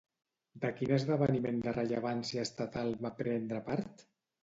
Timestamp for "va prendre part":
3.07-4.09